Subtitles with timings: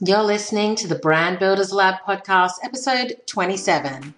[0.00, 4.14] You're listening to the Brand Builders Lab podcast, episode 27.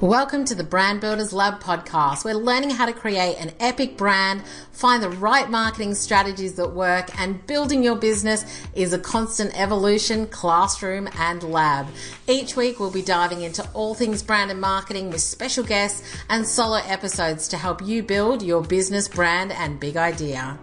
[0.00, 2.24] Welcome to the Brand Builders Lab podcast.
[2.24, 7.20] We're learning how to create an epic brand, find the right marketing strategies that work,
[7.20, 11.86] and building your business is a constant evolution, classroom, and lab.
[12.26, 16.46] Each week, we'll be diving into all things brand and marketing with special guests and
[16.46, 20.58] solo episodes to help you build your business brand and big idea.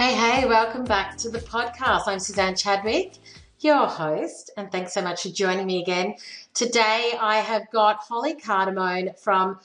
[0.00, 2.04] Hey, hey, welcome back to the podcast.
[2.06, 3.18] I'm Suzanne Chadwick
[3.58, 6.14] your host, and thanks so much for joining me again.
[6.54, 9.60] Today, I have got Holly Cardamone from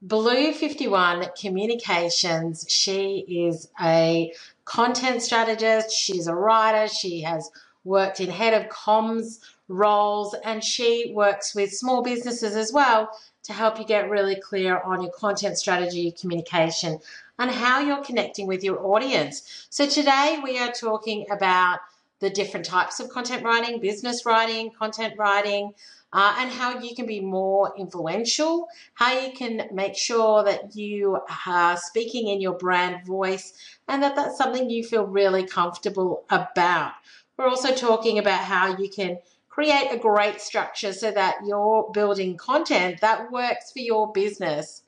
[0.00, 2.66] Blue 51 Communications.
[2.68, 4.32] She is a
[4.64, 7.50] content strategist, she's a writer, she has
[7.82, 13.10] worked in head of comms roles, and she works with small businesses as well
[13.50, 17.00] to help you get really clear on your content strategy, communication,
[17.38, 19.66] and how you're connecting with your audience.
[19.70, 21.80] So, today we are talking about
[22.20, 25.72] the different types of content writing, business writing, content writing,
[26.12, 31.18] uh, and how you can be more influential, how you can make sure that you
[31.46, 33.52] are speaking in your brand voice
[33.88, 36.92] and that that's something you feel really comfortable about.
[37.36, 39.18] We're also talking about how you can
[39.60, 44.84] create a great structure so that you're building content that works for your business.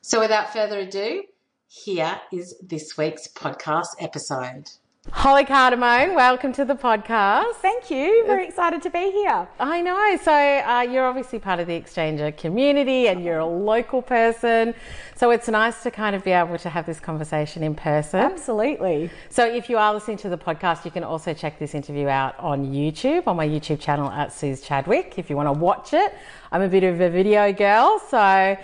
[0.00, 1.22] So, without further ado,
[1.68, 4.68] here is this week's podcast episode.
[5.12, 7.54] Holly Cardamone, welcome to the podcast.
[7.54, 8.26] Thank you.
[8.26, 9.48] Very excited to be here.
[9.58, 10.18] I know.
[10.20, 14.74] So, uh, you're obviously part of the Exchanger community and you're a local person.
[15.14, 18.20] So, it's nice to kind of be able to have this conversation in person.
[18.20, 19.10] Absolutely.
[19.30, 22.38] So, if you are listening to the podcast, you can also check this interview out
[22.38, 26.14] on YouTube, on my YouTube channel at Suze Chadwick, if you want to watch it.
[26.50, 28.56] I'm a bit of a video girl, so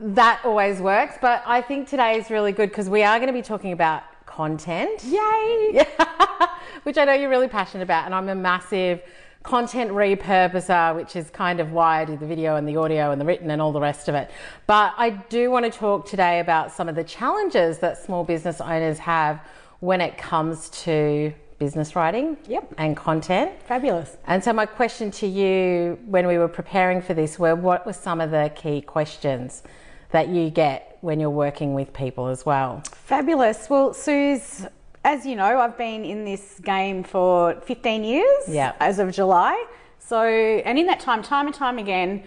[0.00, 1.16] that always works.
[1.20, 4.02] But I think today is really good because we are going to be talking about
[4.36, 5.02] content.
[5.04, 5.86] Yay!
[6.82, 9.00] Which I know you're really passionate about, and I'm a massive
[9.42, 13.20] content repurposer, which is kind of why I do the video and the audio and
[13.20, 14.30] the written and all the rest of it.
[14.66, 18.60] But I do want to talk today about some of the challenges that small business
[18.60, 19.40] owners have
[19.80, 22.74] when it comes to business writing yep.
[22.76, 23.52] and content.
[23.62, 24.18] Fabulous.
[24.26, 27.94] And so my question to you when we were preparing for this were what were
[27.94, 29.62] some of the key questions
[30.10, 32.82] that you get when you're working with people as well.
[32.92, 33.68] Fabulous.
[33.70, 34.66] Well, Suze,
[35.04, 38.72] as you know, I've been in this game for 15 years yeah.
[38.80, 39.64] as of July.
[39.98, 42.22] So, and in that time, time and time again,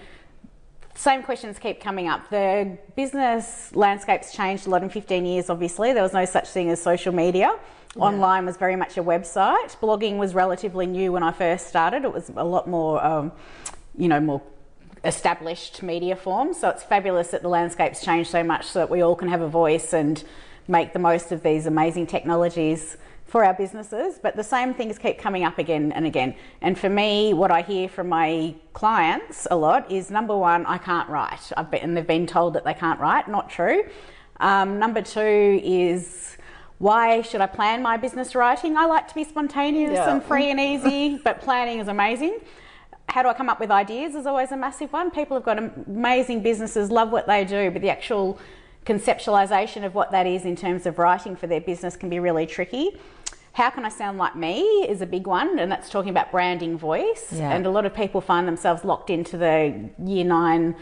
[0.95, 2.29] same questions keep coming up.
[2.29, 5.93] The business landscape's changed a lot in 15 years, obviously.
[5.93, 7.57] There was no such thing as social media.
[7.95, 8.03] Yeah.
[8.03, 9.77] Online was very much a website.
[9.79, 12.03] Blogging was relatively new when I first started.
[12.03, 13.31] It was a lot more, um,
[13.97, 14.41] you know, more
[15.03, 16.59] established media forms.
[16.59, 19.41] So it's fabulous that the landscape's changed so much so that we all can have
[19.41, 20.23] a voice and
[20.67, 24.19] make the most of these amazing technologies for our businesses.
[24.21, 26.35] But the same things keep coming up again and again.
[26.61, 30.77] And for me, what I hear from my clients a lot is number one, I
[30.77, 31.51] can't write.
[31.55, 33.27] I've been, and they've been told that they can't write.
[33.27, 33.83] Not true.
[34.39, 36.37] Um, number two is
[36.79, 38.77] why should I plan my business writing?
[38.77, 40.11] I like to be spontaneous yeah.
[40.11, 42.39] and free and easy, but planning is amazing
[43.09, 45.11] how do I come up with ideas is always a massive one.
[45.11, 48.39] People have got amazing businesses, love what they do, but the actual
[48.85, 52.45] conceptualization of what that is in terms of writing for their business can be really
[52.45, 52.97] tricky.
[53.53, 56.77] How can I sound like me is a big one, and that's talking about branding
[56.77, 57.33] voice.
[57.33, 57.51] Yeah.
[57.51, 60.75] And a lot of people find themselves locked into the year nine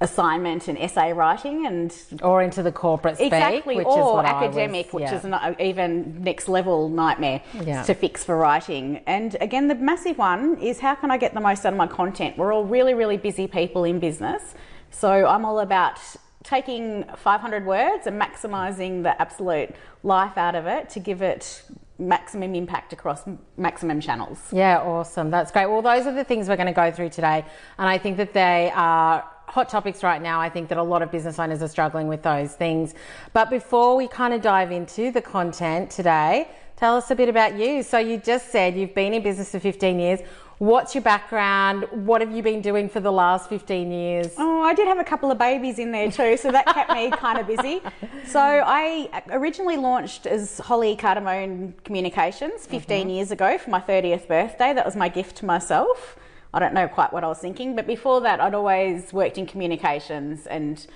[0.00, 5.10] assignment and essay writing and or into the corporate speak, exactly or academic was, yeah.
[5.10, 7.82] which is an even next level nightmare yeah.
[7.82, 11.40] to fix for writing and again the massive one is how can i get the
[11.40, 14.54] most out of my content we're all really really busy people in business
[14.90, 15.98] so i'm all about
[16.42, 21.62] taking 500 words and maximizing the absolute life out of it to give it
[21.98, 23.22] maximum impact across
[23.56, 24.38] maximum channels.
[24.52, 25.30] Yeah, awesome.
[25.30, 25.66] That's great.
[25.66, 27.44] Well, those are the things we're going to go through today.
[27.78, 30.40] And I think that they are hot topics right now.
[30.40, 32.94] I think that a lot of business owners are struggling with those things.
[33.32, 37.56] But before we kind of dive into the content today, tell us a bit about
[37.56, 37.82] you.
[37.82, 40.20] So you just said you've been in business for 15 years.
[40.58, 41.84] What's your background?
[41.90, 44.32] What have you been doing for the last 15 years?
[44.38, 47.10] Oh, I did have a couple of babies in there too, so that kept me
[47.18, 47.82] kind of busy.
[48.26, 53.10] So I originally launched as Holly Cardamone Communications 15 mm-hmm.
[53.10, 54.72] years ago for my 30th birthday.
[54.72, 56.16] That was my gift to myself.
[56.54, 59.46] I don't know quite what I was thinking, but before that, I'd always worked in
[59.46, 60.86] communications and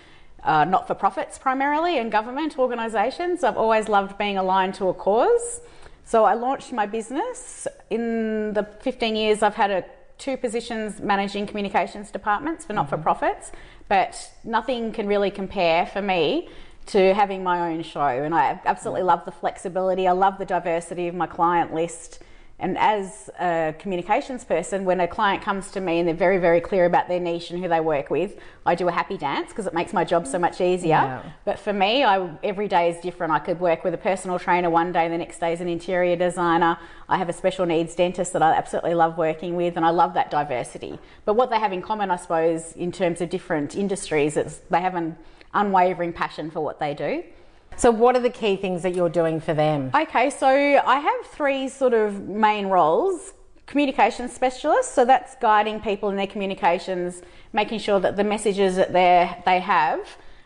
[0.43, 3.45] uh, not for profits primarily and government organisations.
[3.45, 5.61] I've always loved being aligned to a cause.
[6.05, 7.69] So I launched my business.
[7.91, 9.85] In the 15 years, I've had a,
[10.19, 13.53] two positions managing communications departments for not for profits,
[13.89, 16.49] but nothing can really compare for me
[16.87, 18.01] to having my own show.
[18.01, 20.09] And I absolutely love the flexibility.
[20.09, 22.21] I love the diversity of my client list.
[22.61, 26.61] And as a communications person, when a client comes to me and they're very, very
[26.61, 29.67] clear about their niche and who they work with, I do a happy dance because
[29.67, 30.91] it makes my job so much easier.
[30.91, 31.23] Yeah.
[31.47, 33.33] But for me, I, every day is different.
[33.33, 36.17] I could work with a personal trainer one day, the next day is an interior
[36.17, 36.79] designer.
[37.09, 40.13] I have a special needs dentist that I absolutely love working with, and I love
[40.15, 40.99] that diversity.
[41.25, 44.81] But what they have in common, I suppose, in terms of different industries, is they
[44.81, 45.17] have an
[45.55, 47.25] unwavering passion for what they do.
[47.77, 49.91] So, what are the key things that you're doing for them?
[49.95, 53.33] Okay, so I have three sort of main roles.
[53.67, 57.23] Communication specialist, so that's guiding people in their communications,
[57.53, 60.01] making sure that the messages that they they have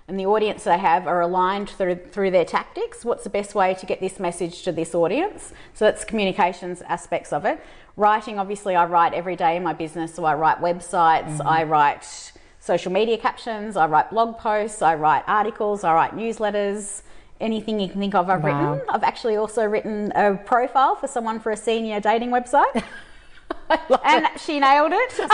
[0.07, 3.05] and the audience they have are aligned through through their tactics.
[3.05, 5.53] What's the best way to get this message to this audience?
[5.73, 7.61] So that's communications aspects of it.
[7.97, 11.71] Writing, obviously, I write every day in my business, so I write websites, I mm-hmm.
[11.71, 17.03] write social media captions, I write blog posts, I write articles, I write newsletters
[17.41, 18.73] anything you can think of, I've Wow.
[18.75, 18.89] written.
[18.89, 22.83] I've actually also written a profile for someone for a senior dating website.
[24.05, 25.29] and she nailed it, Suze.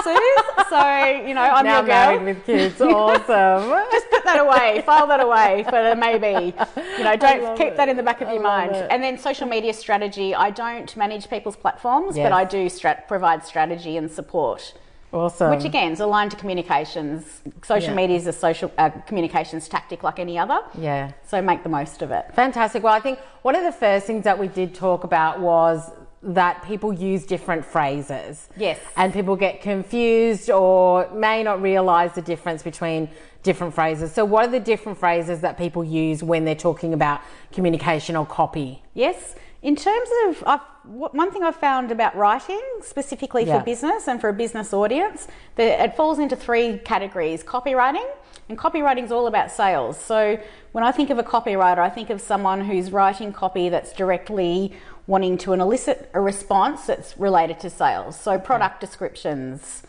[0.69, 2.19] So, you know, I'm now your girl.
[2.19, 2.81] married with kids.
[2.81, 3.70] Awesome.
[3.93, 6.55] Just put that away, file that away for the maybe.
[6.99, 7.76] You know, don't keep it.
[7.76, 8.73] that in the back of I your mind.
[8.73, 8.87] it.
[8.91, 10.35] And then social media strategy.
[10.35, 12.25] I don't manage people's platforms, Yes.
[12.26, 14.75] but I do strat- provide strategy and support.
[15.12, 15.51] Awesome.
[15.51, 17.43] Which again is aligned to communications.
[17.62, 17.97] Social Yeah.
[17.97, 20.61] media is a social uh, communications tactic like any other.
[20.79, 21.12] yeah.
[21.27, 22.27] So make the most of it.
[22.35, 22.83] Fantastic.
[22.83, 25.91] Well, I think one of the first things that we did talk about was
[26.23, 28.49] that people use different phrases.
[28.57, 28.79] Yes.
[28.97, 33.09] And people get confused or may not realize the difference between
[33.43, 34.12] different phrases.
[34.12, 37.21] So, what are the different phrases that people use when they're talking about
[37.53, 38.83] communication or copy?
[38.93, 39.35] Yes.
[39.62, 43.59] In terms of, I've, one thing I've found about writing, specifically Yeah.
[43.59, 48.06] for business and for a business audience, that it falls into three categories copywriting.
[48.49, 49.97] And copywriting is all about sales.
[49.99, 50.38] So
[50.73, 54.73] when I think of a copywriter, I think of someone who's writing copy that's directly
[55.06, 58.19] wanting to elicit a response that's related to sales.
[58.19, 59.83] So product descriptions,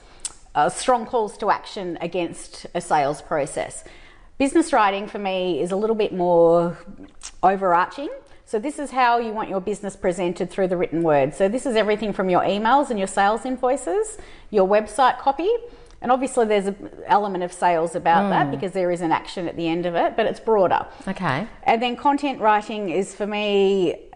[0.54, 3.84] uh, strong calls to action against a sales process.
[4.38, 6.78] Business writing for me is a little bit more
[7.44, 8.10] overarching.
[8.52, 11.34] So, this is how you want your business presented through the written word.
[11.34, 14.18] So, this is everything from your emails and your sales invoices,
[14.50, 15.50] your website copy,
[16.02, 18.52] and obviously there's an element of sales about that mm.
[18.52, 20.86] because there is an action at the end of it, but it's broader.
[21.08, 21.48] Okay.
[21.64, 24.10] And then content writing is for me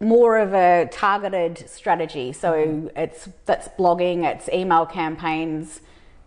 [0.00, 2.34] more of a targeted strategy.
[2.34, 5.80] So it's that's blogging, it's email campaigns,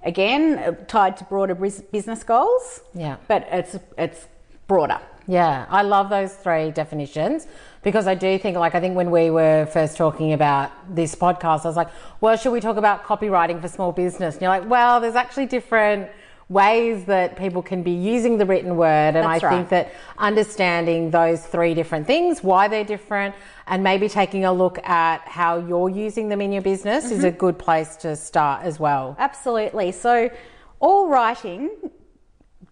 [0.04, 2.82] again tied to broader business goals.
[2.96, 3.18] Yeah.
[3.28, 4.28] but it's it's
[4.68, 5.00] broader.
[5.30, 7.46] Yeah, I love those three definitions
[7.84, 11.66] because I do think, like, I think when we were first talking about this podcast,
[11.66, 11.90] I was like,
[12.20, 14.34] well, should we talk about copywriting for small business?
[14.34, 16.10] And you're like, well, there's actually different
[16.50, 19.16] ways that people can be using the written word.
[19.16, 19.56] And That's I right.
[19.56, 23.36] think that understanding those three different things, why they're different,
[23.68, 27.28] and maybe taking a look at how you're using them in your business is mm-hmm.
[27.28, 29.16] a good place to start as well.
[29.20, 29.92] Absolutely.
[29.92, 30.32] So
[30.80, 31.70] all writing,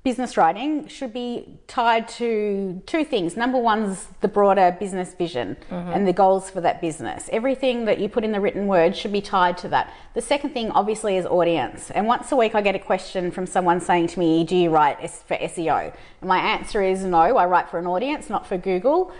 [0.07, 3.35] business writing, should be tied to two things.
[3.35, 7.29] Number one's the broader business vision and the goals for that business.
[7.33, 9.93] Everything that you put in the written word should be tied to that.
[10.13, 11.91] The second thing, obviously, is audience.
[11.91, 14.69] And once a week, I get a question from someone saying to me, Do you
[14.69, 15.93] write for SEO?
[16.21, 19.11] And my answer is no, I write for an audience, not for Google.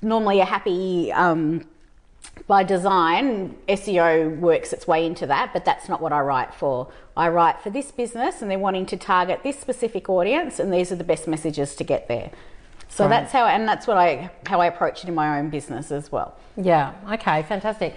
[0.00, 1.66] Normally, a happy um,
[2.46, 6.88] by design, SEO works its way into that, but that's not what I write for.
[7.16, 10.90] I write for this business and they're wanting to target this specific audience, and these
[10.90, 12.30] are the best messages to get there.
[12.88, 13.10] So Right.
[13.10, 16.10] that's how, and that's what I how I approach it in my own business as
[16.10, 16.34] well.
[16.56, 16.92] Yeah.
[17.12, 17.42] Okay.
[17.44, 17.94] Fantastic.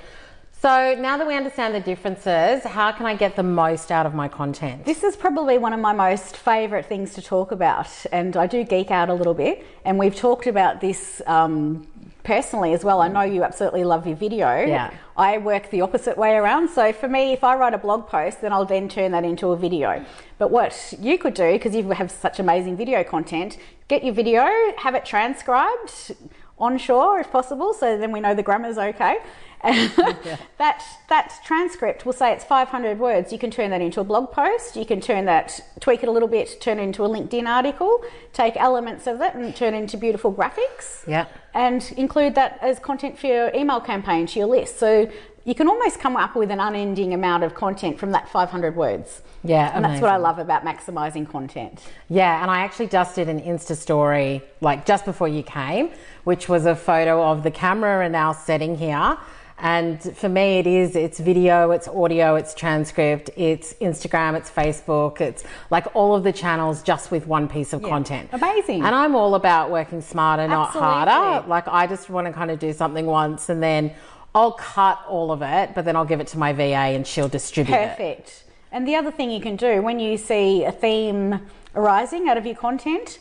[0.61, 4.13] So now that we understand the differences, how can I get the most out of
[4.13, 4.85] my content?
[4.85, 8.63] This is probably one of my most favourite things to talk about, and I do
[8.63, 9.65] geek out a little bit.
[9.83, 11.85] And we've talked about this um,
[12.23, 13.01] personally as well.
[13.01, 14.65] I know you absolutely love your video.
[14.65, 14.93] Yeah.
[15.15, 16.69] I work the opposite way around.
[16.69, 19.49] So for me, if I write a blog post, then I'll then turn that into
[19.49, 20.05] a video.
[20.37, 24.45] But what you could do, because you have such amazing video content, get your video,
[24.77, 26.15] have it transcribed
[26.57, 29.17] onshore if possible, so then we know the grammar's okay.
[30.57, 33.31] that that transcript will say it's 500 words.
[33.31, 34.75] You can turn that into a blog post.
[34.75, 38.03] You can turn that, tweak it a little bit, turn it into a LinkedIn article.
[38.33, 41.27] Take elements of that and turn it into beautiful graphics Yeah.
[41.53, 44.79] and include that as content for your email campaign to your list.
[44.79, 45.09] So
[45.45, 49.21] you can almost come up with an unending amount of content from that 500 words.
[49.45, 51.81] Yeah, and that's what I love about maximizing content.
[52.09, 55.89] Yeah, and I actually just did an Insta story like just before you came,
[56.23, 59.17] which was a photo of the camera and our setting here.
[59.59, 65.21] And for me, it is it's video, it's audio, it's transcript, it's Instagram, it's Facebook,
[65.21, 68.29] it's like all of the channels just with one piece of content.
[68.33, 68.83] Amazing.
[68.83, 71.47] And I'm all about working smarter, not harder.
[71.47, 73.93] Like I just want to kind of do something once and then
[74.35, 77.29] I'll cut all of it, but then I'll give it to my VA and she'll
[77.29, 77.89] distribute it.
[77.89, 78.43] Perfect.
[78.71, 81.39] And the other thing you can do when you see a theme
[81.75, 83.19] arising out of your content,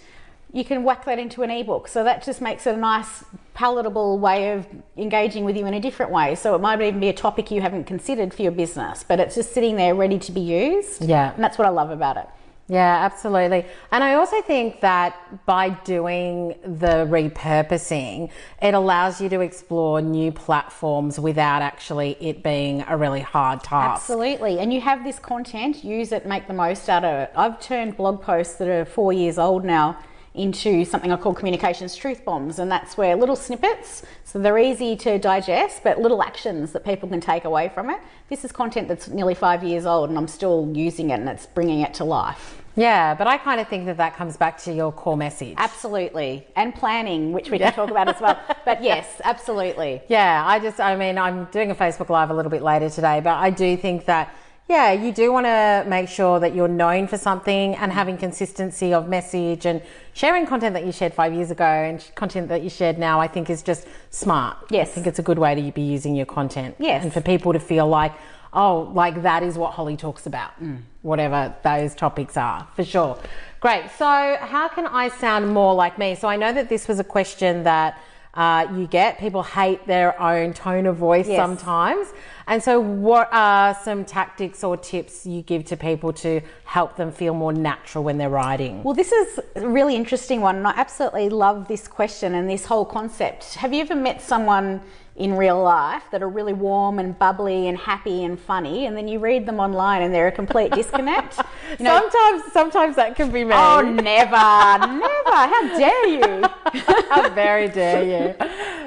[0.52, 1.88] you can whack that into an ebook.
[1.88, 3.24] So that just makes it a nice,
[3.54, 4.66] palatable way of
[4.97, 6.35] engaging with you in a different way.
[6.35, 9.35] So it might even be a topic you haven't considered for your business, but it's
[9.35, 11.04] just sitting there ready to be used.
[11.04, 11.35] Yeah.
[11.35, 12.26] And that's what I love about it.
[12.68, 13.66] Yeah, absolutely.
[13.90, 18.30] And I also think that by doing the repurposing,
[18.62, 24.02] it allows you to explore new platforms without actually it being a really hard task.
[24.02, 24.59] Absolutely.
[24.61, 27.32] And you have this content, use it, make the most out of it.
[27.37, 29.99] I've turned blog posts that are four years old now
[30.34, 32.58] into something I call communications truth bombs.
[32.58, 37.08] And that's where little snippets, so they're easy to digest, but little actions that people
[37.08, 37.98] can take away from it.
[38.28, 41.46] This is content that's nearly five years old and I'm still using it and it's
[41.46, 42.62] bringing it to life.
[42.74, 45.54] Yeah, but I kind of think that that comes back to your core message.
[45.58, 46.46] Absolutely.
[46.56, 48.40] And planning, which we can talk about as well.
[48.64, 50.02] But yes, absolutely.
[50.08, 53.20] Yeah, I just, I mean, I'm doing a Facebook Live a little bit later today,
[53.20, 54.34] but I do think that,
[54.69, 57.95] yeah, you do want to make sure that you're known for something and mm.
[57.95, 59.83] having consistency of message and
[60.14, 63.28] sharing content that you shared five years ago and content that you shared now, I
[63.28, 64.57] think is just smart.
[64.71, 64.88] Yes.
[64.88, 66.76] I think it's a good way to be using your content.
[66.78, 67.02] Yes.
[67.02, 68.12] And for people to feel like,
[68.52, 70.78] oh, like that is what Holly talks about, mm.
[71.02, 73.19] whatever those topics are, for sure.
[73.61, 73.90] Great.
[73.99, 76.14] So, how can I sound more like me?
[76.14, 77.99] So, I know that this was a question that
[78.34, 79.18] uh, you get.
[79.18, 81.36] People hate their own tone of voice Yes.
[81.36, 82.08] sometimes.
[82.46, 87.12] And so, what are some tactics or tips you give to people to help them
[87.12, 88.82] feel more natural when they're writing?
[88.82, 92.64] Well, this is a really interesting one, and I absolutely love this question and this
[92.64, 93.54] whole concept.
[93.54, 94.80] Have you ever met someone
[95.22, 99.06] in real life that are really warm and bubbly and happy and funny, and then
[99.06, 101.38] you read them online and they're a complete disconnect?
[101.78, 103.54] You know, sometimes, sometimes that can be me.
[103.54, 105.36] oh, never, never!
[105.52, 106.42] How dare you?
[107.08, 108.34] How very dare you?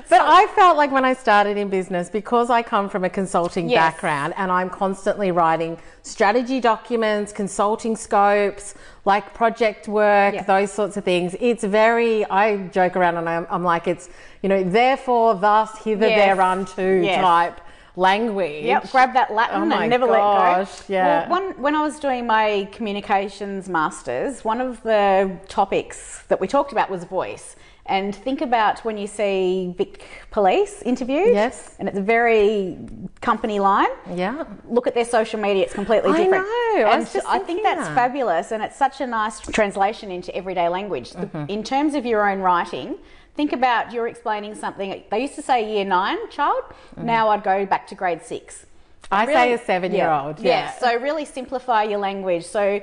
[0.10, 3.70] But I felt like when I started in business, because I come from a consulting
[3.70, 3.94] Yes.
[3.94, 10.44] background and I'm constantly writing strategy documents, consulting scopes, like project work, Yeah.
[10.44, 11.36] those sorts of things.
[11.40, 14.08] It's very, I joke around and I'm, I'm like, it's,
[14.44, 16.38] you know, therefore, thus, hither, Yes.
[16.38, 17.22] thereunto Yes.
[17.22, 17.60] type
[17.96, 18.64] language.
[18.66, 20.94] Yep, grab that Latin Oh and never gosh, let go.
[20.94, 21.30] yeah.
[21.30, 26.48] Well, one, when I was doing my communications masters, one of the topics that we
[26.48, 27.56] talked about was voice.
[27.88, 31.36] And think about when you see Vic Police interviewed.
[31.36, 31.76] Yes.
[31.78, 32.80] And it's a very
[33.22, 33.90] company line.
[34.12, 34.44] Yeah.
[34.68, 36.48] Look at their social media; it's completely different.
[36.48, 37.94] I know, I And was just I think that's that.
[37.94, 41.12] fabulous, and it's such a nice translation into everyday language.
[41.12, 41.46] Mm-hmm.
[41.48, 42.98] In terms of your own writing,
[43.36, 45.04] think about you're explaining something.
[45.10, 46.64] They used to say year nine child.
[46.98, 48.66] Now I'd go back to grade six.
[49.04, 49.14] Mm-hmm.
[49.14, 50.40] I say a seven year old.
[50.40, 50.74] Yeah.
[50.80, 52.46] So really simplify your language.
[52.46, 52.82] So,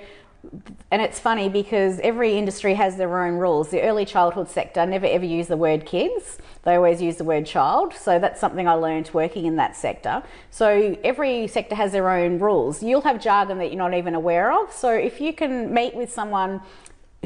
[0.91, 3.71] and it's funny because every industry has their own rules.
[3.71, 6.39] The early childhood sector never ever use the word kids.
[6.65, 7.93] They always use the word child.
[7.95, 10.23] So that's something I learned working in that sector.
[10.51, 12.83] So every sector has their own rules.
[12.83, 14.73] You'll have jargon that you're not even aware of.
[14.73, 16.61] So if you can meet with someone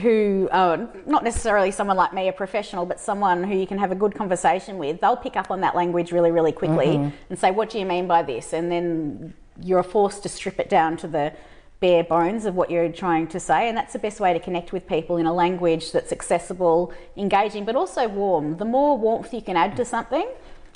[0.01, 3.91] who, uh, not necessarily someone like me, a professional, but someone who you can have
[3.91, 6.97] a good conversation with, they'll pick up on that language really, really quickly
[7.31, 8.53] and say, What do you mean by this?
[8.53, 11.33] And then you're forced to strip it down to the
[11.81, 13.69] bare bones of what you're trying to say.
[13.69, 17.65] And that's the best way to connect with people in a language that's accessible, engaging,
[17.65, 18.57] but also warm.
[18.57, 20.29] The more warmth you can add to something,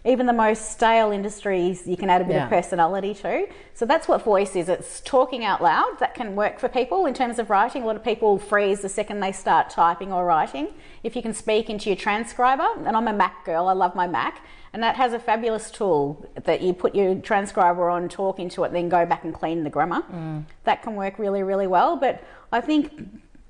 [0.04, 2.44] even the most stale industries, you can add a bit Yeah.
[2.44, 3.46] of personality to.
[3.74, 4.68] So that's what voice is.
[4.68, 5.98] It's talking out loud.
[5.98, 7.82] That can work for people in terms of writing.
[7.82, 10.68] A lot of people freeze the second they start typing or writing.
[11.02, 14.06] If you can speak into your transcriber, and I'm a Mac girl, I love my
[14.06, 14.42] Mac,
[14.72, 18.72] and that has a fabulous tool that you put your transcriber on, talk into it,
[18.72, 20.02] then go back and clean the grammar.
[20.12, 20.44] Mm.
[20.64, 21.96] That can work really, really well.
[21.96, 22.92] But I think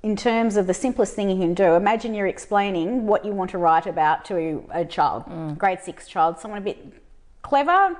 [0.03, 3.51] in terms of the simplest thing you can do, imagine you're explaining what you want
[3.51, 6.93] to write about to a child, grade six child, someone a bit
[7.43, 7.95] clever.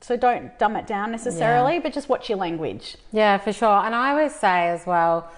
[0.00, 2.96] So don't dumb it down necessarily, but just watch your language.
[3.10, 3.84] Yeah, for sure.
[3.84, 5.28] And I always say as well,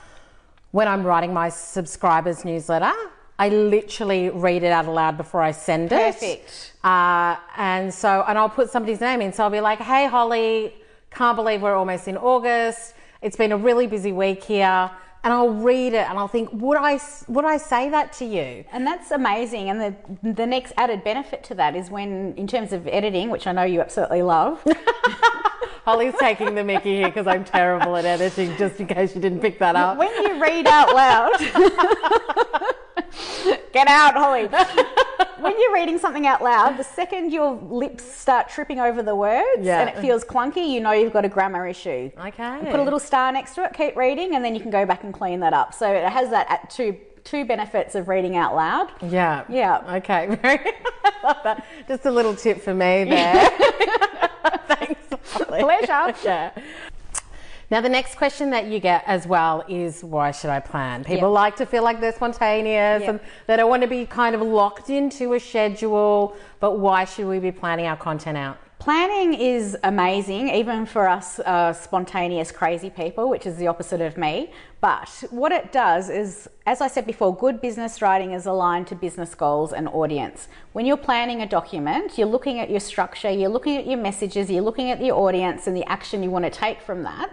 [0.72, 2.92] when I'm writing my subscribers newsletter,
[3.38, 6.12] I literally read it out aloud before I send it.
[6.14, 6.74] Perfect.
[6.84, 9.32] Uh, and so, and I'll put somebody's name in.
[9.32, 10.74] So I'll be like, hey, Holly,
[11.10, 12.92] can't believe we're almost in August.
[13.22, 14.90] It's been a really busy week here.
[15.22, 16.98] And I'll read it and I'll think, would I
[17.28, 18.64] would I say that to you?
[18.72, 19.68] And that's amazing.
[19.68, 23.46] And the the next added benefit to that is when, in terms of editing, which
[23.46, 24.64] I know you absolutely love.
[25.84, 29.40] Holly's taking the Mickey here because I'm terrible at editing, just in case you didn't
[29.40, 29.96] pick that up.
[29.96, 31.38] When you read out loud,
[33.72, 34.48] get out, Holly.
[35.42, 39.60] when you're reading something out loud, the second your lips start tripping over the words
[39.62, 39.80] Yeah.
[39.80, 42.10] and it feels clunky, you know you've got a grammar issue.
[42.18, 42.58] Okay.
[42.70, 45.04] Put a little star next to it, keep reading, and then you can go back
[45.04, 45.74] and clean that up.
[45.74, 48.90] So it has that at two two benefits of reading out loud.
[49.02, 49.44] Yeah.
[49.48, 49.96] Yeah.
[49.96, 50.26] Okay.
[50.42, 50.72] Very.
[51.22, 51.66] Love that.
[51.86, 53.50] Just a little tip for me there.
[54.68, 55.00] Thanks.
[55.34, 56.14] Pleasure.
[56.24, 56.50] yeah.
[57.70, 61.04] Now, the next question that you get as well is why should I plan?
[61.04, 61.40] People Yeah.
[61.42, 63.10] like to feel like they're spontaneous Yeah.
[63.10, 67.28] and they don't want to be kind of locked into a schedule, but why should
[67.28, 68.56] we be planning our content out?
[68.80, 74.16] Planning is amazing, even for us uh, spontaneous, crazy people, which is the opposite of
[74.16, 74.50] me.
[74.80, 78.94] But what it does is, as I said before, good business writing is aligned to
[78.96, 80.48] business goals and audience.
[80.72, 84.50] When you're planning a document, you're looking at your structure, you're looking at your messages,
[84.50, 87.30] you're looking at the audience and the action you want to take from that.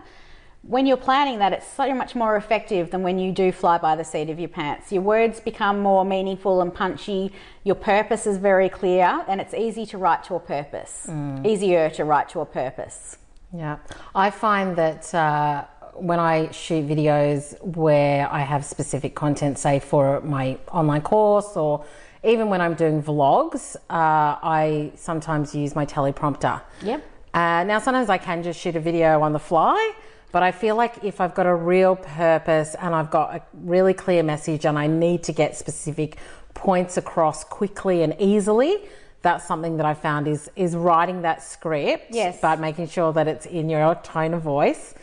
[0.67, 3.95] When you're planning that, it's so much more effective than when you do fly by
[3.95, 4.91] the seat of your pants.
[4.91, 7.31] Your words become more meaningful and punchy.
[7.63, 11.09] Your purpose is very clear, and it's easy to write to a purpose.
[11.45, 13.17] Easier to write to a purpose.
[13.53, 13.77] Yeah,
[14.13, 20.19] I find that uh, when I shoot videos where I have specific content, say for
[20.19, 21.85] my online course or
[22.25, 26.61] even when I'm doing vlogs, uh, I sometimes use my teleprompter.
[26.81, 27.05] Yep.
[27.33, 29.93] Uh, now, sometimes I can just shoot a video on the fly,
[30.37, 33.95] but I feel like if I've got a real purpose and I've got a really
[33.95, 36.17] clear message and I need to get specific
[36.53, 38.77] points across quickly and easily,
[39.23, 42.37] that's something that I found is is writing that script, Yes.
[42.39, 44.93] but making sure that it's in your tone of voice.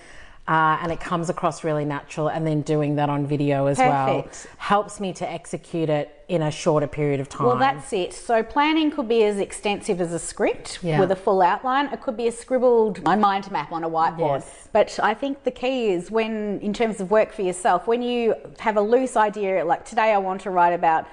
[0.47, 4.29] Uh, and it comes across really natural, and then doing that on video as well
[4.59, 7.47] helps me to execute it in a shorter period of time.
[7.47, 8.15] Well, that's it.
[8.15, 10.99] So planning could be as extensive as a script Yeah.
[11.01, 11.87] with a full outline.
[11.93, 14.41] It could be a scribbled mind map on a whiteboard.
[14.41, 14.69] Yes.
[14.73, 18.35] But I think the key is when, in terms of work for yourself, when you
[18.61, 21.07] have a loose idea, like today I want to write about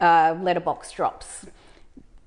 [0.00, 1.46] uh, letterbox drops.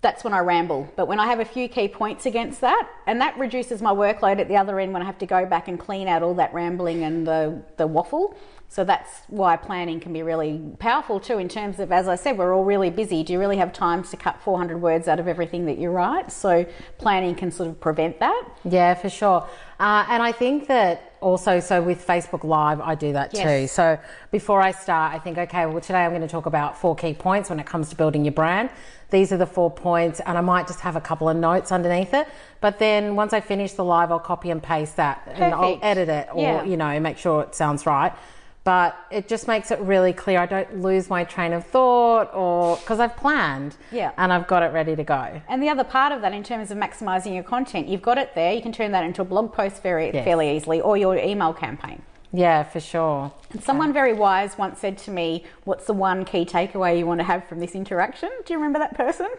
[0.02, 0.88] That's when I ramble.
[0.96, 4.40] But when I have a few key points against that, and that reduces my workload
[4.40, 6.54] at the other end when I have to go back and clean out all that
[6.54, 8.38] rambling and the, the waffle.
[8.70, 12.38] So that's why planning can be really powerful too, in terms of, as I said,
[12.38, 13.24] we're all really busy.
[13.24, 16.32] Do you really have time to cut 400 words out of everything that you write?
[16.34, 16.66] So
[16.98, 18.44] planning can sort of prevent that.
[18.66, 19.48] Yeah, for sure.
[19.80, 23.44] Uh, and I think that also, so with Facebook Live, I do that Yes.
[23.44, 23.68] too.
[23.68, 23.98] So
[24.32, 27.14] before I start, I think, okay, well, today I'm going to talk about four key
[27.14, 28.70] points when it comes to building your brand.
[29.12, 32.14] These are the four points, and I might just have a couple of notes underneath
[32.14, 32.28] it.
[32.60, 36.10] But then once I finish the live, I'll copy and paste that and I'll edit
[36.10, 36.64] it or, Yeah.
[36.66, 38.12] you know, make sure it sounds right.
[38.68, 40.40] But it just makes it really clear.
[40.42, 44.12] I don't lose my train of thought or because I've planned Yeah.
[44.18, 45.40] and I've got it ready to go.
[45.48, 48.36] And the other part of that, in terms of maximising your content, you've got it
[48.36, 48.52] there.
[48.52, 50.26] You can turn that into a blog post very Yes.
[50.26, 52.02] fairly easily, or your email campaign.
[52.34, 53.32] Yeah, for sure.
[53.54, 57.22] And someone very wise once said to me, "What's the one key takeaway you want
[57.22, 59.30] to have from this interaction?" Do you remember that person?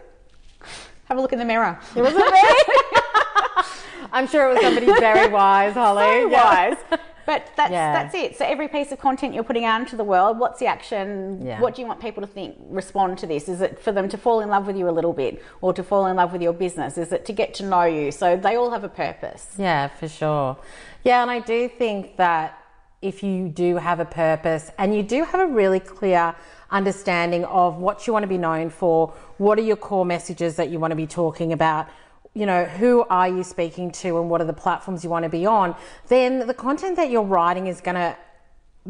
[1.07, 1.77] Have a look in the mirror.
[1.95, 2.41] It wasn't me.
[4.11, 6.03] I'm sure it was somebody very wise, Holly.
[6.23, 6.43] so Yeah.
[6.43, 6.99] wise.
[7.29, 7.93] But that's Yeah.
[7.93, 8.37] that's it.
[8.39, 11.39] So every piece of content you're putting out into the world, what's the action?
[11.45, 11.61] Yeah.
[11.61, 12.55] What do you want people to think?
[12.71, 13.47] Respond to this?
[13.47, 15.83] Is it for them to fall in love with you a little bit, or to
[15.83, 16.97] fall in love with your business?
[16.97, 18.11] Is it to get to know you?
[18.11, 19.53] So they all have a purpose.
[19.59, 20.57] Yeah, for sure.
[21.03, 22.57] Yeah, and I do think that
[23.03, 26.33] if you do have a purpose and you do have a really clear
[26.71, 30.69] understanding of what you want to be known for, what are your core messages that
[30.71, 31.85] you want to be talking about,
[32.33, 35.29] you know, who are you speaking to and what are the platforms you want to
[35.29, 35.75] be on,
[36.07, 38.15] then the content that you're writing is going to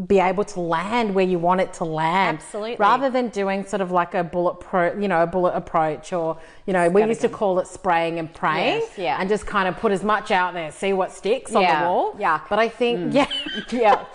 [0.08, 2.38] be able to land where you want it to land.
[2.38, 2.75] Absolutely.
[2.78, 6.38] Rather than doing sort of like a bullet pro, you know, a bullet approach or,
[6.65, 9.17] you know, we used to call it spraying and praying Yes, yeah.
[9.19, 12.15] and just kind of put as much out there, see what sticks on the wall.
[12.19, 12.39] Yeah.
[12.49, 13.13] But I think, mm.
[13.13, 13.28] yeah,
[13.71, 14.06] Yeah,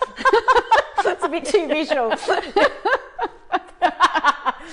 [1.03, 2.11] that's a bit too visual.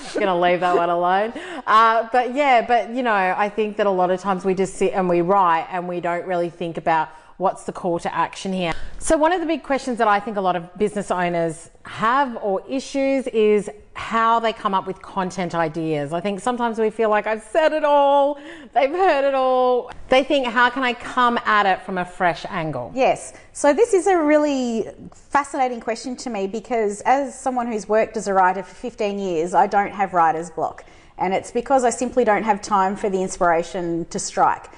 [0.19, 1.33] gonna leave that one alone.
[1.65, 4.75] Uh, but yeah, but you know, I think that a lot of times we just
[4.75, 7.09] sit and we write and we don't really think about
[7.43, 8.71] what's the call to action here.
[8.99, 12.37] So one of the big questions that I think a lot of business owners have
[12.37, 16.13] or issues is how they come up with content ideas.
[16.13, 18.39] I think sometimes we feel like I've said it all,
[18.73, 19.91] they've heard it all.
[20.07, 22.93] They think, how can I come at it from a fresh angle?
[22.95, 23.33] Yes.
[23.51, 28.29] So this is a really fascinating question to me because as someone who's worked as
[28.29, 30.85] a writer for 15 years, I don't have writer's block.
[31.17, 34.69] And it's because I simply don't have time for the inspiration to strike.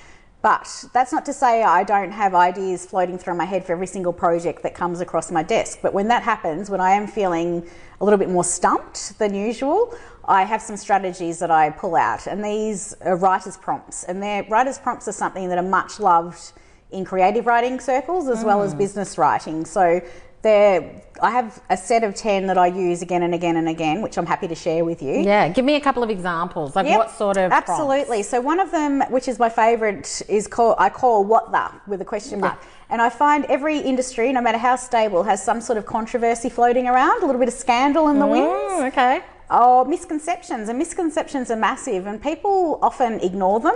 [0.45, 3.87] But that's not to say I don't have ideas floating through my head for every
[3.87, 5.79] single project that comes across my desk.
[5.81, 7.67] But when that happens, when I am feeling
[7.99, 12.27] a little bit more stumped than usual, I have some strategies that I pull out.
[12.27, 14.03] And these are writer's prompts.
[14.03, 16.53] And their writer's prompts are something that are much loved
[16.91, 18.45] in creative writing circles as mm.
[18.45, 19.65] well as business writing.
[19.65, 19.99] So
[20.45, 24.03] there, I have a set of 10 that I use again and again and again,
[24.03, 25.21] which I'm happy to share with you.
[25.21, 26.75] Yeah, give me a couple of examples.
[26.75, 27.51] Like yep, what sort of.
[27.51, 28.17] Absolutely.
[28.17, 28.29] Prompts?
[28.29, 31.99] So, one of them, which is my favorite, is called, I call What the with
[32.01, 32.59] a question mark.
[32.61, 32.69] Yeah.
[32.91, 36.87] And I find every industry, no matter how stable, has some sort of controversy floating
[36.87, 38.93] around, a little bit of scandal in the mm, winds.
[38.93, 39.21] Okay.
[39.49, 40.69] Or misconceptions.
[40.69, 43.75] And misconceptions are massive, and people often ignore them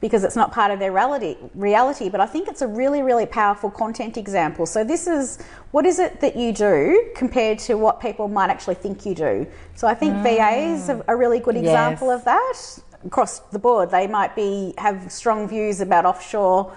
[0.00, 2.08] because it's not part of their reality, reality.
[2.08, 4.66] But I think it's a really, really powerful content example.
[4.66, 8.76] So this is what is it that you do compared to what people might actually
[8.76, 9.46] think you do.
[9.74, 10.22] So I think mm.
[10.22, 12.18] VAs are a really good example yes.
[12.18, 13.90] of that across the board.
[13.90, 16.74] They might be have strong views about offshore.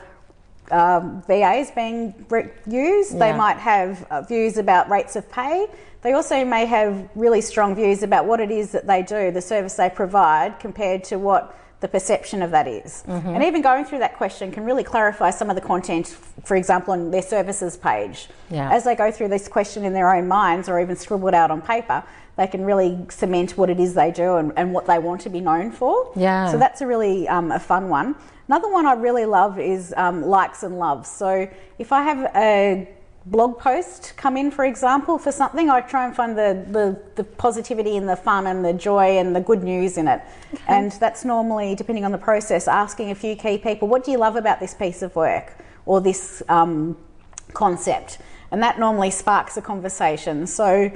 [0.72, 2.16] Um, VAs being
[2.66, 3.20] used, yeah.
[3.20, 5.68] they might have uh, views about rates of pay.
[6.02, 9.42] They also may have really strong views about what it is that they do, the
[9.42, 13.04] service they provide, compared to what the perception of that is.
[13.06, 13.28] Mm-hmm.
[13.28, 16.08] And even going through that question can really clarify some of the content,
[16.46, 18.30] for example, on their services page.
[18.50, 18.72] Yeah.
[18.72, 21.62] As they go through this question in their own minds or even scribbled out on
[21.62, 22.02] paper,
[22.38, 25.30] they can really cement what it is they do and, and what they want to
[25.30, 26.10] be known for.
[26.16, 26.50] Yeah.
[26.50, 28.16] So that's a really um, a fun one.
[28.48, 31.10] Another one I really love is um, likes and loves.
[31.10, 32.88] So if I have a
[33.26, 37.24] blog post come in, for example, for something, I try and find the, the, the,
[37.24, 40.22] positivity and the fun and the joy and the good news in it.
[40.68, 44.18] And that's normally, depending on the process, asking a few key people, what do you
[44.18, 45.54] love about this piece of work
[45.86, 46.98] or this um,
[47.54, 48.18] concept?
[48.52, 50.46] And that normally sparks a conversation.
[50.46, 50.92] So,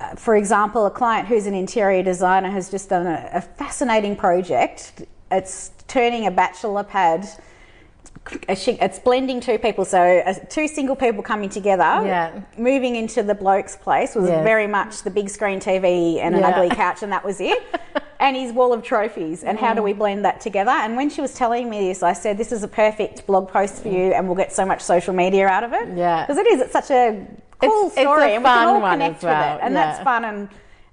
[0.00, 4.16] uh, for example, a client who's an interior designer has just done a, a fascinating
[4.16, 5.02] project.
[5.30, 7.28] It's turning a bachelor pad
[8.48, 9.84] it's blending two people.
[9.84, 12.40] So uh, two single people coming together, yeah.
[12.58, 16.48] moving into the bloke's place was very much the big screen TV and an yeah.
[16.48, 17.62] ugly couch, and that was it.
[18.20, 19.44] and his wall of trophies.
[19.44, 19.60] And mm.
[19.60, 20.70] how do we blend that together?
[20.70, 23.82] And when she was telling me this, I said, "This is a perfect blog post
[23.82, 26.46] for you, and we'll get so much social media out of it." Yeah, because it
[26.46, 26.60] is.
[26.60, 27.26] It's such a
[27.60, 29.54] cool it's, story, it's and we can all connect well.
[29.54, 29.86] with it, and yeah.
[29.86, 30.48] that's fun and.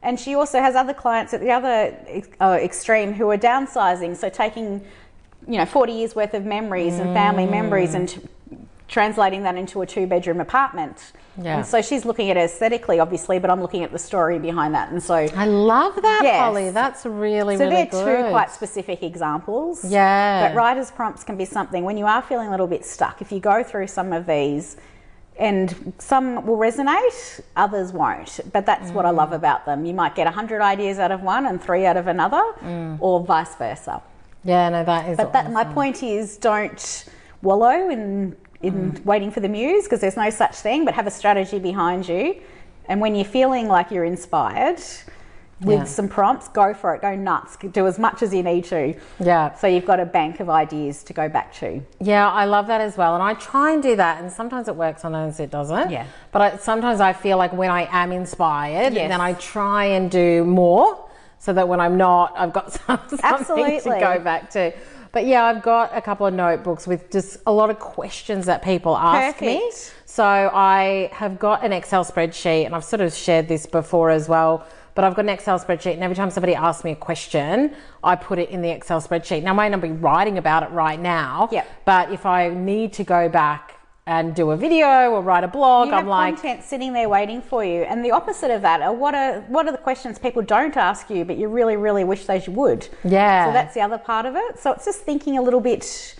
[0.05, 1.95] And she also has other clients at the other
[2.41, 4.85] uh, extreme who are downsizing, so taking
[5.47, 8.21] you know 40 years worth of memories and family memories and t-
[8.88, 11.13] translating that into a two bedroom apartment.
[11.41, 11.58] Yeah.
[11.58, 14.75] And so she's looking at it aesthetically, obviously, but I'm looking at the story behind
[14.75, 14.91] that.
[14.91, 16.39] And so I love that, yes.
[16.39, 16.69] Holly.
[16.69, 17.91] That's really, so really good.
[17.91, 19.84] So they're two quite specific examples.
[19.84, 20.47] Yeah.
[20.47, 23.19] But writer's prompts can be something when you are feeling a little bit stuck.
[23.21, 24.77] If you go through some of these,
[25.39, 28.39] and some will resonate, others won't.
[28.51, 28.93] But that's mm.
[28.93, 29.36] what I love mm.
[29.36, 29.84] about them.
[29.84, 32.97] You might get 100 ideas out of one and three out of another, mm.
[33.01, 34.03] or vice versa.
[34.43, 35.17] Yeah, no, that is.
[35.17, 37.06] But that my point is, don't
[37.41, 39.06] wallow in in mm.
[39.06, 40.86] waiting for the muse because there's no such thing.
[40.86, 42.41] But have a strategy behind you,
[42.88, 44.82] and when you're feeling like you're inspired.
[45.62, 45.84] With yeah.
[45.86, 48.95] some prompts, go for it, go nuts, do as much as you need to.
[49.21, 49.53] Yeah.
[49.53, 51.82] So you've got a bank of ideas to go back to.
[52.01, 53.13] Yeah, I love that as well.
[53.13, 55.89] And I try and do that, and sometimes it works, sometimes it doesn't.
[55.89, 56.06] Yeah.
[56.34, 59.08] But I, sometimes I feel like when I am inspired, yes.
[59.08, 61.08] then I try and do more
[61.43, 63.79] so that when I'm not, I've got some, something Absolutely.
[63.79, 64.71] to go back to.
[65.12, 68.63] But yeah, I've got a couple of notebooks with just a lot of questions that
[68.63, 69.41] people ask Perfect.
[69.41, 69.71] me.
[70.06, 74.29] So I have got an Excel spreadsheet, and I've sort of shared this before as
[74.29, 74.65] well.
[74.95, 77.75] But I've got an Excel spreadsheet, and every time somebody asks me a question,
[78.06, 79.43] I put it in the Excel spreadsheet.
[79.43, 81.67] Now, I may not be writing about it right now, yep.
[81.84, 83.72] but if I need to go back
[84.05, 85.87] and do a video or write a blog.
[85.87, 87.83] You I'm like content sitting there waiting for you.
[87.83, 91.09] And the opposite of that are what are what are the questions people don't ask
[91.09, 92.87] you, but you really, really wish they would.
[93.03, 93.47] Yeah.
[93.47, 94.59] So that's the other part of it.
[94.59, 96.15] So it's just thinking a little bit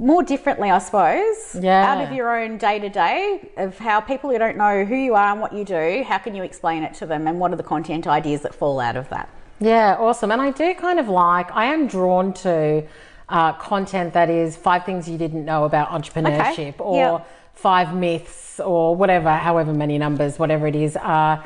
[0.00, 1.56] more differently, I suppose.
[1.60, 1.92] Yeah.
[1.92, 5.14] Out of your own day to day of how people who don't know who you
[5.14, 7.56] are and what you do, how can you explain it to them, and what are
[7.56, 9.28] the content ideas that fall out of that?
[9.60, 10.32] Yeah, awesome.
[10.32, 11.48] And I do kind of like.
[11.52, 12.84] I am drawn to
[13.28, 16.74] uh, content that is five things you didn't know about entrepreneurship okay.
[16.78, 17.28] or yep.
[17.54, 20.96] five myths or whatever, however many numbers, whatever it is.
[20.96, 21.42] Uh,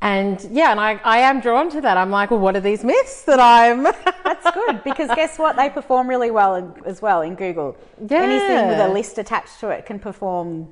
[0.00, 1.96] and yeah, and I, I am drawn to that.
[1.96, 3.84] I'm like, well, what are these myths that I'm?
[4.24, 5.54] That's good because guess what?
[5.54, 7.76] They perform really well in, as well in Google.
[8.08, 8.22] Yeah.
[8.22, 10.68] Anything with a list attached to it can perform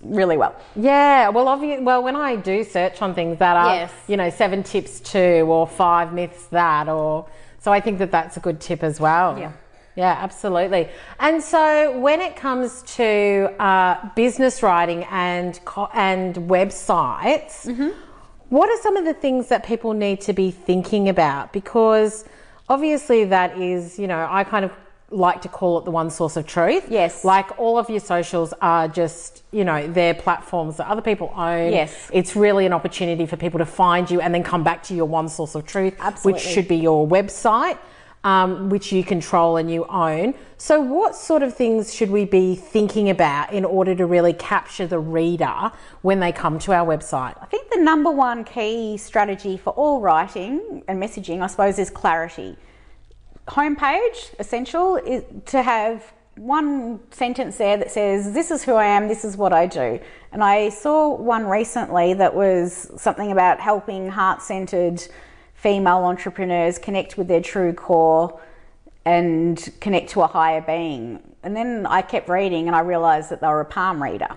[0.00, 0.54] really well.
[0.76, 3.92] Yeah, well, obviously, well, when I do search on things that are, yes.
[4.06, 8.36] you know, seven tips to or five myths that, or so I think that that's
[8.36, 9.38] a good tip as well.
[9.38, 9.52] Yeah.
[9.98, 10.88] Yeah, absolutely.
[11.18, 17.88] And so when it comes to uh, business writing and co- and websites, mm-hmm.
[18.48, 21.52] what are some of the things that people need to be thinking about?
[21.52, 22.24] Because
[22.68, 24.70] obviously that is, you know, I kind of
[25.10, 26.86] like to call it the one source of truth.
[26.88, 27.24] Yes.
[27.24, 31.72] Like all of your socials are just, you know, they're platforms that other people own.
[31.72, 32.08] Yes.
[32.12, 35.06] It's really an opportunity for people to find you and then come back to your
[35.06, 36.32] one source of truth, Absolutely.
[36.34, 37.78] which should be your website.
[38.28, 40.34] Um, which you control and you own.
[40.58, 44.86] So, what sort of things should we be thinking about in order to really capture
[44.86, 47.36] the reader when they come to our website?
[47.40, 51.88] I think the number one key strategy for all writing and messaging, I suppose, is
[51.88, 52.58] clarity.
[53.46, 59.08] Homepage, essential, is to have one sentence there that says, This is who I am,
[59.08, 59.98] this is what I do.
[60.32, 65.02] And I saw one recently that was something about helping heart centered
[65.58, 68.40] female entrepreneurs connect with their true core
[69.04, 71.20] and connect to a higher being.
[71.42, 74.28] And then I kept reading and I realized that they were a palm reader.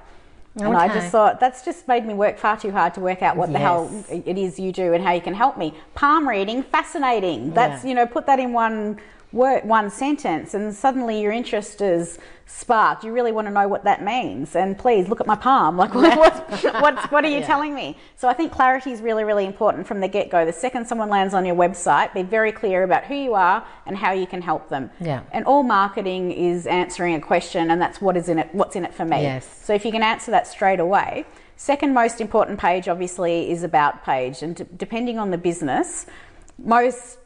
[0.56, 3.38] And I just thought that's just made me work far too hard to work out
[3.38, 5.74] what the hell it is you do and how you can help me.
[5.96, 7.54] Palm reading, fascinating.
[7.54, 7.90] That's Yeah.
[7.90, 9.00] you know, put that in one
[9.32, 13.04] word, one sentence, and suddenly your interest is sparked.
[13.06, 15.78] You really want to know what that means, and please look at my palm.
[15.78, 17.46] Like, what, what, what, what are you Yeah.
[17.46, 17.98] telling me?
[18.18, 20.46] So I think clarity is really, really important from the get go.
[20.46, 23.96] The second someone lands on your website, be very clear about who you are and
[23.96, 24.90] how you can help them.
[25.00, 25.22] Yeah.
[25.32, 28.50] And all marketing is answering a question, and that's what is in it.
[28.52, 29.22] What's in it for me?
[29.22, 29.48] Yes.
[29.64, 31.26] So if you can answer that straight away.
[31.56, 36.08] Second most important page, obviously, is about page, and d- depending on the business,
[36.58, 37.20] most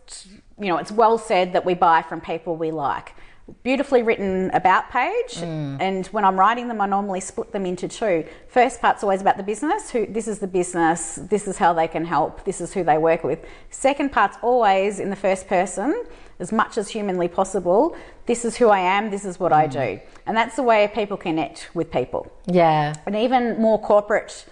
[0.59, 3.13] you know it's well said that we buy from people we like.
[3.61, 5.77] Beautifully written about page, mm.
[5.79, 8.25] and when I'm writing them, I normally split them into two.
[8.47, 9.91] First part's always about the business.
[9.91, 11.19] Who this is the business.
[11.21, 12.43] This is how they can help.
[12.43, 13.45] This is who they work with.
[13.69, 16.05] Second part's always in the first person,
[16.39, 17.95] as much as humanly possible.
[18.25, 19.11] This is who I am.
[19.11, 19.71] This is what I mm.
[19.73, 22.95] do, and that's the way people connect with people Yeah.
[23.05, 24.47] and even more corporate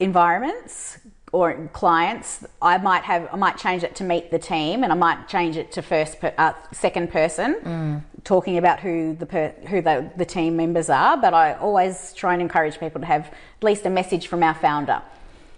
[0.00, 0.98] environments
[1.32, 4.96] or clients i might have i might change it to meet the team and i
[4.96, 9.80] might change it to first per, uh, second person talking about who the per, who
[9.80, 11.16] the, the team members are.
[11.16, 14.54] But i always try and encourage people to have at least a message from our
[14.54, 15.00] founder.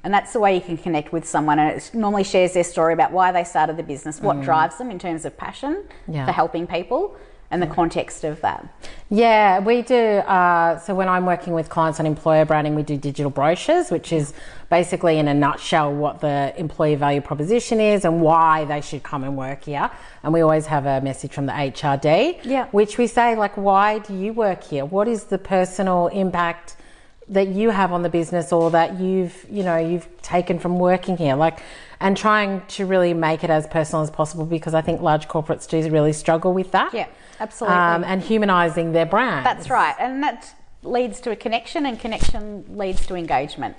[0.04, 1.58] And that's the way you can connect with someone.
[1.58, 4.90] And it normally shares their story about why they started the business what drives them
[4.90, 6.26] in terms of passion Yeah.
[6.26, 7.16] for helping people
[7.50, 8.66] and the context of that
[9.10, 9.96] Yeah, we do.
[9.96, 14.12] Uh, so when I'm working with clients on employer branding, we do digital brochures, which
[14.12, 14.32] is
[14.70, 19.24] basically in a nutshell what the employee value proposition is and why they should come
[19.24, 19.90] and work here.
[20.22, 22.66] And we always have a message from the HRD, Yeah.
[22.70, 24.84] which we say like, why do you work here?
[24.84, 26.76] What is the personal impact?
[27.28, 31.16] that you have on the business or that you've you know you've taken from working
[31.16, 31.60] here like
[32.00, 35.68] and trying to really make it as personal as possible because i think large corporates
[35.68, 37.06] do really struggle with that Yeah,
[37.40, 37.76] absolutely.
[37.76, 42.64] um, and humanizing their brand That's right, and that leads to a connection, and connection
[42.76, 43.76] leads to engagement.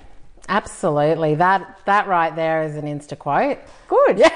[0.48, 4.22] absolutely that that right there is an insta quote Good.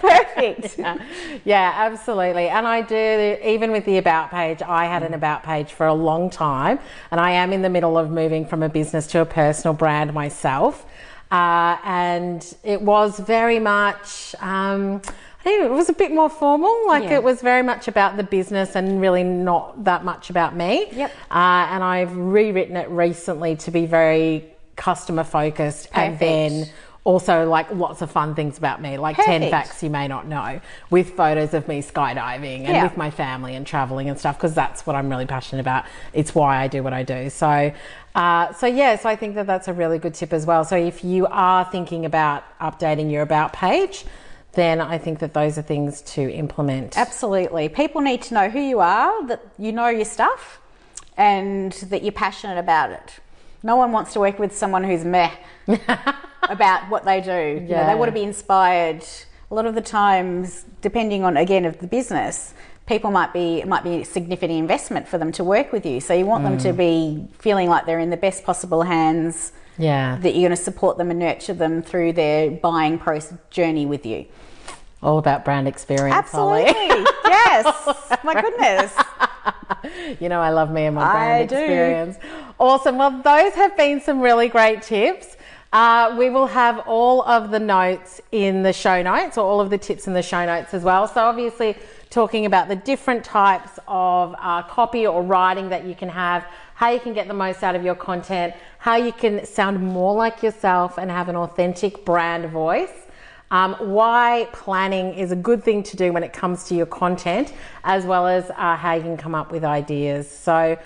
[0.00, 0.78] Perfect.
[1.44, 2.48] yeah, absolutely.
[2.48, 5.94] And I do, even with the About page, I had an About page for a
[5.94, 6.78] long time,
[7.10, 10.12] and I am in the middle of moving from a business to a personal brand
[10.12, 10.84] myself.
[11.30, 15.00] Uh, and it was very much, um,
[15.42, 17.14] I think it was a bit more formal, like Yeah.
[17.14, 20.86] it was very much about the business and really not that much about me.
[20.92, 21.10] Yep.
[21.32, 24.44] Uh, and I've rewritten it recently to be very
[24.76, 26.68] customer focused and then
[27.02, 30.60] also like lots of fun things about me, like 10 facts you may not know,
[30.90, 32.84] with photos of me skydiving and Yeah.
[32.84, 35.86] with my family and traveling and stuff, because that's what I'm really passionate about.
[36.12, 37.28] It's why I do what I do.
[37.30, 37.72] So,
[38.14, 40.64] uh, so yeah, so I think that that's a really good tip as well.
[40.64, 44.04] So if you are thinking about updating your about page,
[44.54, 46.96] then I think that those are things to implement.
[46.98, 47.68] Absolutely.
[47.68, 50.60] People need to know who you are, that you know your stuff,
[51.16, 53.20] and that you're passionate about it.
[53.62, 55.30] No one wants to work with someone who's meh
[56.48, 57.30] about what they do.
[57.30, 57.86] You know, Yeah.
[57.86, 59.04] they want to be inspired.
[59.50, 62.54] A lot of the times, depending on again of the business,
[62.86, 66.00] people might be it might be a significant investment for them to work with you.
[66.00, 66.62] So you want them Mm.
[66.62, 69.52] to be feeling like they're in the best possible hands.
[69.78, 70.18] Yeah.
[70.20, 74.04] That you're going to support them and nurture them through their buying process journey with
[74.06, 74.26] you.
[75.02, 76.64] All about brand experience, Holly.
[76.66, 77.06] Absolutely.
[77.24, 78.18] yes.
[78.24, 78.94] My goodness.
[80.20, 81.56] You know, I love me and my I brand do.
[81.56, 82.16] experience.
[82.60, 82.98] Awesome.
[82.98, 85.36] Well, those have been some really great tips.
[85.72, 89.70] Uh, we will have all of the notes in the show notes, or all of
[89.70, 91.08] the tips in the show notes as well.
[91.08, 91.76] So, obviously,
[92.10, 96.90] talking about the different types of uh, copy or writing that you can have, how
[96.90, 100.42] you can get the most out of your content, how you can sound more like
[100.42, 102.92] yourself and have an authentic brand voice.
[103.50, 107.54] Um, why planning is a good thing to do when it comes to your content,
[107.84, 110.30] as well as uh, how you can come up with ideas.
[110.30, 110.78] So,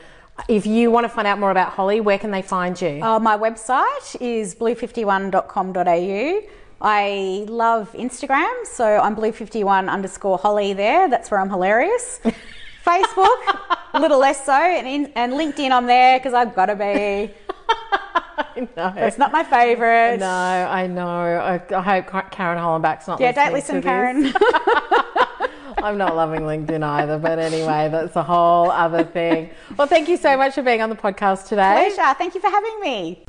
[0.49, 3.03] if you want to find out more about Holly, where can they find you?
[3.03, 6.41] Uh, my website is blue51.com.au.
[6.81, 11.09] I love Instagram, so I'm blue51 underscore Holly there.
[11.09, 12.21] That's where I'm hilarious.
[12.85, 13.59] Facebook,
[13.95, 16.85] a little less so, and, in, and LinkedIn I'm there because I've got to be.
[18.39, 18.93] I know.
[18.97, 20.19] It's not my favourite.
[20.21, 21.09] No, I know.
[21.09, 23.83] I, I hope Karen Hollenbach's not Yeah, don't listen.
[23.83, 24.33] Karen.
[25.79, 29.51] I'm not loving LinkedIn either, but anyway, that's a whole other thing.
[29.77, 31.91] Well, thank you so much for being on the podcast today.
[31.95, 32.15] Pleasure.
[32.19, 33.25] Thank you for having me.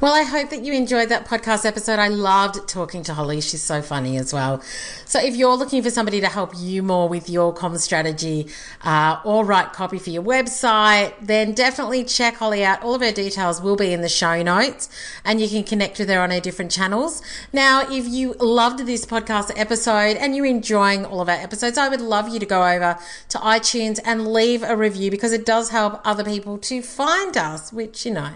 [0.00, 1.98] Well, I hope that you enjoyed that podcast episode.
[1.98, 3.40] I loved talking to Holly.
[3.40, 4.62] She's so funny as well.
[5.06, 8.46] So, if you're looking for somebody to help you more with your comm strategy
[8.82, 12.80] uh, or write copy for your website, then definitely check Holly out.
[12.84, 14.88] All of her details will be in the show notes
[15.24, 17.20] and you can connect with her on her different channels.
[17.52, 21.88] Now, if you loved this podcast episode and you're enjoying all of our episodes, I
[21.88, 22.96] would love you to go over
[23.30, 27.72] to iTunes and leave a review because it does help other people to find us,
[27.72, 28.34] which, you know,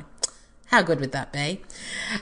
[0.67, 1.61] how good would that be?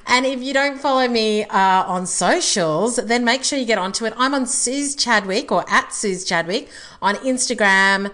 [0.07, 4.05] And if you don't follow me uh, on socials, then make sure you get onto
[4.05, 4.13] it.
[4.17, 6.69] I'm on Suze Chadwick or at Suze Chadwick
[7.01, 8.13] on Instagram,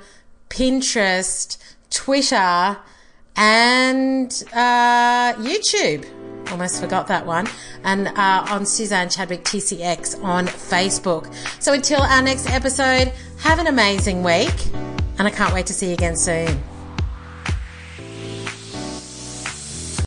[0.48, 1.58] Pinterest,
[1.90, 2.76] Twitter,
[3.34, 6.15] and uh, YouTube.
[6.50, 7.46] Almost forgot that one.
[7.84, 11.32] And uh, on Suzanne Chadwick TCX on Facebook.
[11.60, 14.54] So until our next episode, have an amazing week.
[15.18, 16.62] And I can't wait to see you again soon.